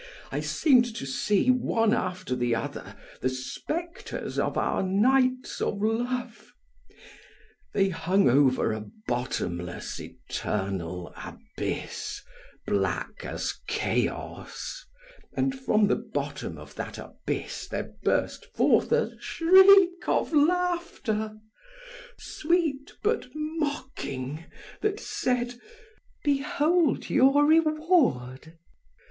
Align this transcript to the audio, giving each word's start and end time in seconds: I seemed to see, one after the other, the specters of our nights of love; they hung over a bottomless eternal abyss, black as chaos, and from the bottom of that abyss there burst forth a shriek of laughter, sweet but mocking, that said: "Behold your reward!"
I 0.31 0.39
seemed 0.39 0.95
to 0.95 1.05
see, 1.05 1.51
one 1.51 1.93
after 1.93 2.35
the 2.35 2.55
other, 2.55 2.95
the 3.19 3.29
specters 3.29 4.39
of 4.39 4.57
our 4.57 4.81
nights 4.81 5.61
of 5.61 5.79
love; 5.79 6.53
they 7.75 7.89
hung 7.89 8.27
over 8.27 8.73
a 8.73 8.87
bottomless 9.07 9.99
eternal 9.99 11.13
abyss, 11.23 12.19
black 12.65 13.23
as 13.23 13.53
chaos, 13.67 14.83
and 15.37 15.53
from 15.53 15.85
the 15.85 15.97
bottom 16.13 16.57
of 16.57 16.73
that 16.73 16.97
abyss 16.97 17.67
there 17.67 17.93
burst 18.01 18.47
forth 18.55 18.91
a 18.91 19.15
shriek 19.19 20.07
of 20.07 20.33
laughter, 20.33 21.37
sweet 22.17 22.91
but 23.03 23.27
mocking, 23.35 24.45
that 24.81 24.99
said: 24.99 25.59
"Behold 26.23 27.07
your 27.11 27.45
reward!" 27.45 28.57